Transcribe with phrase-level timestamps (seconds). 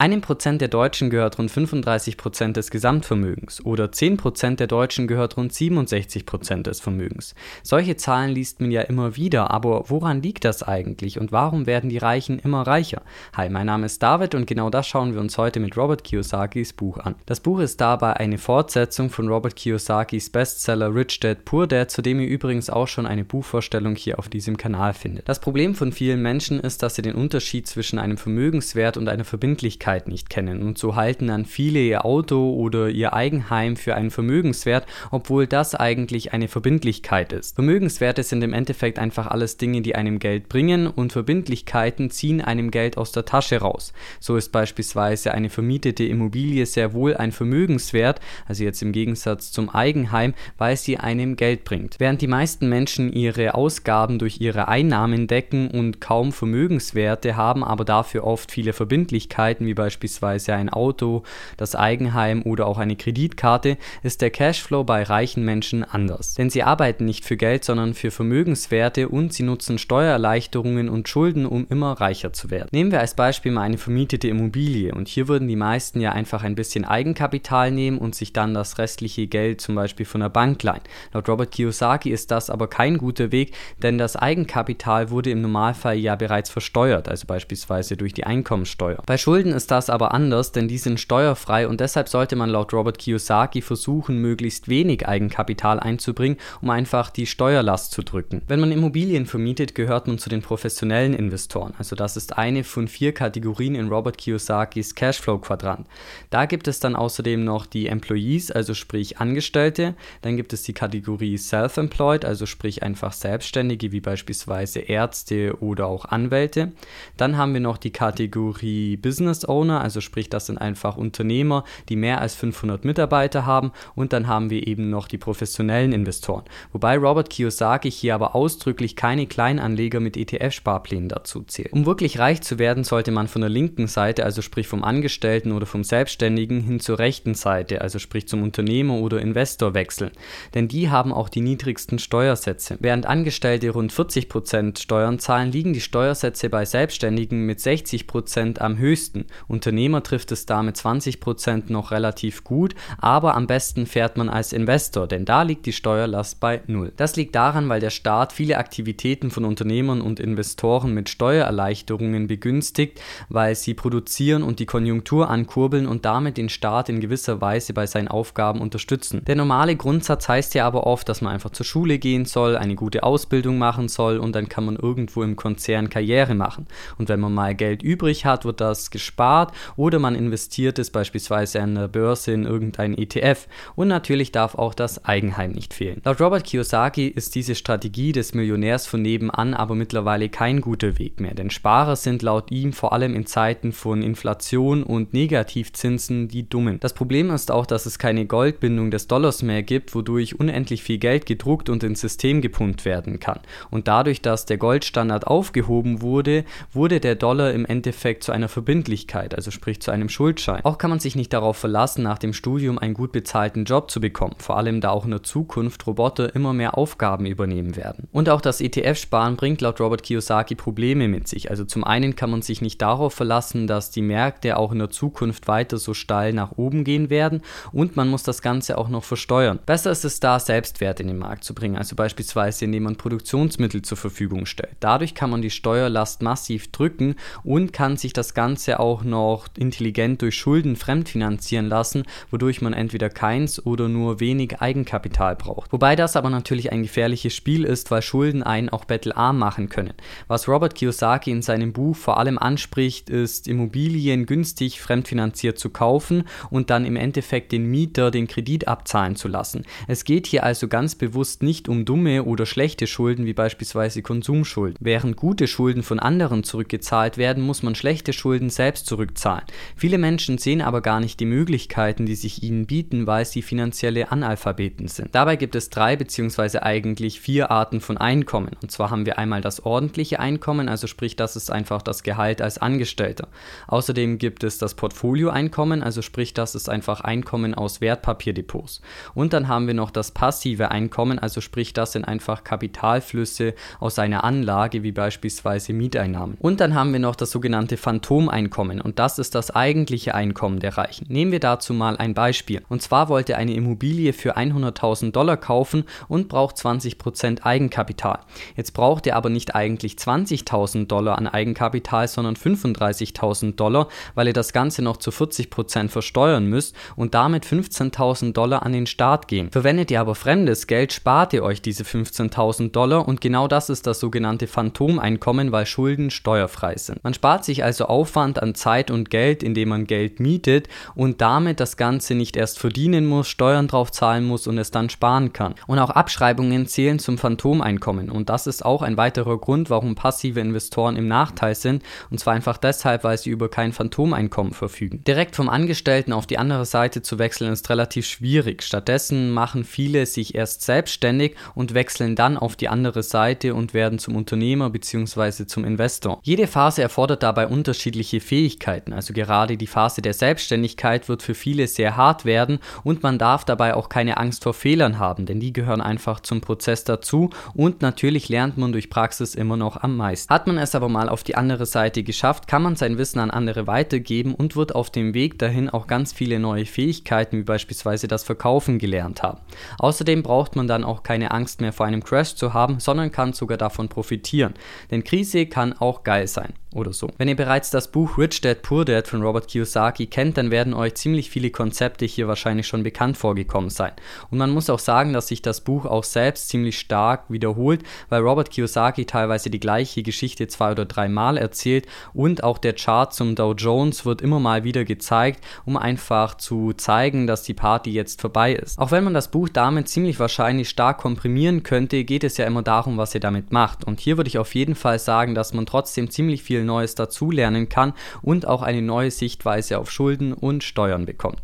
[0.00, 5.08] Einem Prozent der Deutschen gehört rund 35 Prozent des Gesamtvermögens oder 10 Prozent der Deutschen
[5.08, 7.34] gehört rund 67 Prozent des Vermögens.
[7.64, 11.90] Solche Zahlen liest man ja immer wieder, aber woran liegt das eigentlich und warum werden
[11.90, 13.02] die Reichen immer reicher?
[13.36, 16.74] Hi, mein Name ist David und genau das schauen wir uns heute mit Robert Kiyosakis
[16.74, 17.16] Buch an.
[17.26, 22.02] Das Buch ist dabei eine Fortsetzung von Robert Kiyosakis Bestseller Rich Dad Poor Dad, zu
[22.02, 25.28] dem ihr übrigens auch schon eine Buchvorstellung hier auf diesem Kanal findet.
[25.28, 29.24] Das Problem von vielen Menschen ist, dass sie den Unterschied zwischen einem Vermögenswert und einer
[29.24, 33.94] Verbindlichkeit Möglichkeit nicht kennen und so halten dann viele ihr Auto oder ihr Eigenheim für
[33.94, 37.54] einen Vermögenswert, obwohl das eigentlich eine Verbindlichkeit ist.
[37.54, 42.70] Vermögenswerte sind im Endeffekt einfach alles Dinge, die einem Geld bringen und Verbindlichkeiten ziehen einem
[42.70, 43.92] Geld aus der Tasche raus.
[44.20, 49.70] So ist beispielsweise eine vermietete Immobilie sehr wohl ein Vermögenswert, also jetzt im Gegensatz zum
[49.70, 51.96] Eigenheim, weil sie einem Geld bringt.
[51.98, 57.84] Während die meisten Menschen ihre Ausgaben durch ihre Einnahmen decken und kaum Vermögenswerte haben, aber
[57.86, 61.22] dafür oft viele Verbindlichkeiten wie beispielsweise ein Auto,
[61.56, 66.34] das Eigenheim oder auch eine Kreditkarte, ist der Cashflow bei reichen Menschen anders.
[66.34, 71.46] Denn sie arbeiten nicht für Geld, sondern für Vermögenswerte und sie nutzen Steuererleichterungen und Schulden,
[71.46, 72.68] um immer reicher zu werden.
[72.72, 76.42] Nehmen wir als Beispiel mal eine vermietete Immobilie und hier würden die meisten ja einfach
[76.42, 80.62] ein bisschen Eigenkapital nehmen und sich dann das restliche Geld zum Beispiel von der Bank
[80.62, 80.82] leihen.
[81.12, 85.96] Laut Robert Kiyosaki ist das aber kein guter Weg, denn das Eigenkapital wurde im Normalfall
[85.96, 89.02] ja bereits versteuert, also beispielsweise durch die Einkommensteuer.
[89.06, 92.72] Bei Schulden ist das aber anders, denn die sind steuerfrei und deshalb sollte man laut
[92.72, 98.42] Robert Kiyosaki versuchen, möglichst wenig Eigenkapital einzubringen, um einfach die Steuerlast zu drücken.
[98.48, 101.74] Wenn man Immobilien vermietet, gehört man zu den professionellen Investoren.
[101.78, 105.86] Also das ist eine von vier Kategorien in Robert Kiyosakis Cashflow-Quadrant.
[106.30, 109.94] Da gibt es dann außerdem noch die Employees, also sprich Angestellte.
[110.22, 116.06] Dann gibt es die Kategorie Self-Employed, also sprich einfach Selbstständige wie beispielsweise Ärzte oder auch
[116.06, 116.72] Anwälte.
[117.16, 121.64] Dann haben wir noch die Kategorie Business Owner Owner, also sprich, das sind einfach Unternehmer,
[121.88, 126.44] die mehr als 500 Mitarbeiter haben und dann haben wir eben noch die professionellen Investoren.
[126.72, 131.72] Wobei Robert Kiyosaki hier aber ausdrücklich keine Kleinanleger mit ETF-Sparplänen dazu zählt.
[131.72, 135.52] Um wirklich reich zu werden, sollte man von der linken Seite, also sprich vom Angestellten
[135.52, 140.12] oder vom Selbstständigen, hin zur rechten Seite, also sprich zum Unternehmer oder Investor wechseln.
[140.54, 142.76] Denn die haben auch die niedrigsten Steuersätze.
[142.80, 149.26] Während Angestellte rund 40% Steuern zahlen, liegen die Steuersätze bei Selbstständigen mit 60% am höchsten
[149.48, 154.52] Unternehmer trifft es da mit 20% noch relativ gut, aber am besten fährt man als
[154.52, 156.92] Investor, denn da liegt die Steuerlast bei null.
[156.96, 163.00] Das liegt daran, weil der Staat viele Aktivitäten von Unternehmern und Investoren mit Steuererleichterungen begünstigt,
[163.30, 167.86] weil sie produzieren und die Konjunktur ankurbeln und damit den Staat in gewisser Weise bei
[167.86, 169.24] seinen Aufgaben unterstützen.
[169.26, 172.74] Der normale Grundsatz heißt ja aber oft, dass man einfach zur Schule gehen soll, eine
[172.74, 176.66] gute Ausbildung machen soll und dann kann man irgendwo im Konzern Karriere machen.
[176.98, 180.90] Und wenn man mal Geld übrig hat, wird das gespart spart oder man investiert es
[180.90, 183.46] beispielsweise an der Börse in irgendein ETF.
[183.76, 186.00] Und natürlich darf auch das Eigenheim nicht fehlen.
[186.04, 191.20] Laut Robert Kiyosaki ist diese Strategie des Millionärs von nebenan aber mittlerweile kein guter Weg
[191.20, 196.48] mehr, denn Sparer sind laut ihm vor allem in Zeiten von Inflation und Negativzinsen die
[196.48, 196.80] Dummen.
[196.80, 200.98] Das Problem ist auch, dass es keine Goldbindung des Dollars mehr gibt, wodurch unendlich viel
[200.98, 203.40] Geld gedruckt und ins System gepumpt werden kann.
[203.70, 209.17] Und dadurch, dass der Goldstandard aufgehoben wurde, wurde der Dollar im Endeffekt zu einer Verbindlichkeit.
[209.18, 210.64] Sicherheit, also sprich zu einem Schuldschein.
[210.64, 214.00] Auch kann man sich nicht darauf verlassen, nach dem Studium einen gut bezahlten Job zu
[214.00, 218.08] bekommen, vor allem da auch in der Zukunft Roboter immer mehr Aufgaben übernehmen werden.
[218.12, 221.50] Und auch das ETF-Sparen bringt laut Robert Kiyosaki Probleme mit sich.
[221.50, 224.90] Also zum einen kann man sich nicht darauf verlassen, dass die Märkte auch in der
[224.90, 227.42] Zukunft weiter so steil nach oben gehen werden
[227.72, 229.58] und man muss das Ganze auch noch versteuern.
[229.66, 233.82] Besser ist es da, Selbstwert in den Markt zu bringen, also beispielsweise indem man Produktionsmittel
[233.82, 234.76] zur Verfügung stellt.
[234.80, 240.22] Dadurch kann man die Steuerlast massiv drücken und kann sich das Ganze auch noch intelligent
[240.22, 245.72] durch Schulden fremdfinanzieren lassen, wodurch man entweder keins oder nur wenig Eigenkapital braucht.
[245.72, 249.94] Wobei das aber natürlich ein gefährliches Spiel ist, weil Schulden einen auch bettelarm machen können.
[250.26, 256.24] Was Robert Kiyosaki in seinem Buch vor allem anspricht, ist Immobilien günstig fremdfinanziert zu kaufen
[256.50, 259.64] und dann im Endeffekt den Mieter den Kredit abzahlen zu lassen.
[259.86, 264.76] Es geht hier also ganz bewusst nicht um dumme oder schlechte Schulden wie beispielsweise Konsumschulden.
[264.80, 269.44] Während gute Schulden von anderen zurückgezahlt werden, muss man schlechte Schulden selbst zurückzahlen zurückzahlen.
[269.76, 274.10] Viele Menschen sehen aber gar nicht die Möglichkeiten, die sich ihnen bieten, weil sie finanzielle
[274.10, 275.14] Analphabeten sind.
[275.14, 276.58] Dabei gibt es drei bzw.
[276.58, 278.56] eigentlich vier Arten von Einkommen.
[278.60, 282.42] Und zwar haben wir einmal das ordentliche Einkommen, also sprich, das ist einfach das Gehalt
[282.42, 283.28] als Angestellter.
[283.68, 288.82] Außerdem gibt es das Portfolioeinkommen, also sprich, das ist einfach Einkommen aus Wertpapierdepots.
[289.14, 293.98] Und dann haben wir noch das passive Einkommen, also sprich, das sind einfach Kapitalflüsse aus
[294.00, 296.36] einer Anlage, wie beispielsweise Mieteinnahmen.
[296.40, 298.80] Und dann haben wir noch das sogenannte Phantomeinkommen.
[298.88, 301.04] Und das ist das eigentliche Einkommen der Reichen.
[301.10, 302.62] Nehmen wir dazu mal ein Beispiel.
[302.70, 308.20] Und zwar wollt ihr eine Immobilie für 100.000 Dollar kaufen und braucht 20% Eigenkapital.
[308.56, 314.32] Jetzt braucht ihr aber nicht eigentlich 20.000 Dollar an Eigenkapital, sondern 35.000 Dollar, weil ihr
[314.32, 319.50] das Ganze noch zu 40% versteuern müsst und damit 15.000 Dollar an den Staat gehen.
[319.50, 323.86] Verwendet ihr aber fremdes Geld, spart ihr euch diese 15.000 Dollar und genau das ist
[323.86, 327.04] das sogenannte Phantomeinkommen, weil Schulden steuerfrei sind.
[327.04, 331.60] Man spart sich also Aufwand an Zeit und Geld, indem man Geld mietet und damit
[331.60, 335.54] das Ganze nicht erst verdienen muss, Steuern drauf zahlen muss und es dann sparen kann.
[335.66, 340.40] Und auch Abschreibungen zählen zum Phantomeinkommen und das ist auch ein weiterer Grund, warum passive
[340.40, 345.02] Investoren im Nachteil sind und zwar einfach deshalb, weil sie über kein Phantomeinkommen verfügen.
[345.04, 348.62] Direkt vom Angestellten auf die andere Seite zu wechseln ist relativ schwierig.
[348.62, 353.98] Stattdessen machen viele sich erst selbstständig und wechseln dann auf die andere Seite und werden
[353.98, 355.46] zum Unternehmer bzw.
[355.46, 356.20] zum Investor.
[356.22, 361.66] Jede Phase erfordert dabei unterschiedliche Fähigkeiten, also gerade die Phase der Selbstständigkeit wird für viele
[361.66, 365.52] sehr hart werden und man darf dabei auch keine Angst vor Fehlern haben, denn die
[365.52, 370.32] gehören einfach zum Prozess dazu und natürlich lernt man durch Praxis immer noch am meisten.
[370.32, 373.30] Hat man es aber mal auf die andere Seite geschafft, kann man sein Wissen an
[373.30, 378.08] andere weitergeben und wird auf dem Weg dahin auch ganz viele neue Fähigkeiten wie beispielsweise
[378.08, 379.40] das Verkaufen gelernt haben.
[379.78, 383.32] Außerdem braucht man dann auch keine Angst mehr vor einem Crash zu haben, sondern kann
[383.32, 384.54] sogar davon profitieren.
[384.90, 387.08] Denn Krise kann auch geil sein oder so.
[387.16, 390.74] Wenn ihr bereits das Buch Rich Dad Poor Dad von Robert Kiyosaki kennt, dann werden
[390.74, 393.92] euch ziemlich viele Konzepte hier wahrscheinlich schon bekannt vorgekommen sein.
[394.30, 398.22] Und man muss auch sagen, dass sich das Buch auch selbst ziemlich stark wiederholt, weil
[398.22, 403.34] Robert Kiyosaki teilweise die gleiche Geschichte zwei oder dreimal erzählt und auch der Chart zum
[403.34, 408.20] Dow Jones wird immer mal wieder gezeigt, um einfach zu zeigen, dass die Party jetzt
[408.20, 408.78] vorbei ist.
[408.78, 412.62] Auch wenn man das Buch damit ziemlich wahrscheinlich stark komprimieren könnte, geht es ja immer
[412.62, 413.84] darum, was ihr damit macht.
[413.84, 417.68] Und hier würde ich auf jeden Fall sagen, dass man trotzdem ziemlich viel Neues dazulernen
[417.68, 417.92] kann
[418.38, 421.40] und auch eine neue Sichtweise auf Schulden und Steuern bekommt.